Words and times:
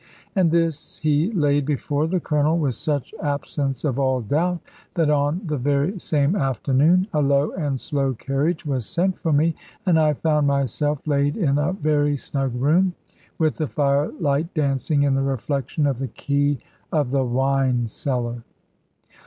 And 0.35 0.49
this 0.49 0.97
he 0.97 1.31
laid 1.33 1.63
before 1.63 2.07
the 2.07 2.19
Colonel 2.19 2.57
with 2.57 2.73
such 2.73 3.13
absence 3.21 3.83
of 3.85 3.99
all 3.99 4.21
doubt, 4.21 4.59
that 4.95 5.11
on 5.11 5.41
the 5.45 5.59
very 5.59 5.99
same 5.99 6.35
afternoon 6.35 7.05
a 7.13 7.21
low 7.21 7.51
and 7.51 7.79
slow 7.79 8.15
carriage 8.15 8.65
was 8.65 8.87
sent 8.87 9.19
for 9.19 9.31
me, 9.31 9.53
and 9.85 9.99
I 9.99 10.13
found 10.13 10.47
myself 10.47 11.05
laid 11.05 11.37
in 11.37 11.59
a 11.59 11.73
very 11.73 12.17
snug 12.17 12.55
room, 12.55 12.95
with 13.37 13.57
the 13.57 13.67
firelight 13.67 14.51
dancing 14.55 15.03
in 15.03 15.13
the 15.13 15.21
reflection 15.21 15.85
of 15.85 15.99
the 15.99 16.07
key 16.07 16.57
of 16.91 17.11
the 17.11 17.23
wine 17.23 17.85
cellar. 17.85 18.41